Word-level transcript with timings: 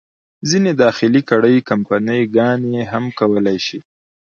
ځینې 0.49 0.71
داخلي 0.83 1.21
کړۍ، 1.29 1.55
کمپني 1.69 2.21
ګانې 2.35 2.79
هم 2.91 3.05
کولای 3.19 3.57
شي. 3.65 3.79